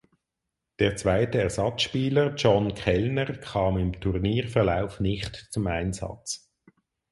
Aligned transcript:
Der 0.79 0.95
zweite 0.95 1.39
Ersatzspieler 1.41 2.33
John 2.33 2.73
Kellner 2.73 3.33
kam 3.37 3.77
im 3.77 4.01
Turnierverlauf 4.01 4.99
nicht 4.99 5.49
zum 5.51 5.67
Einsatz. 5.67 6.51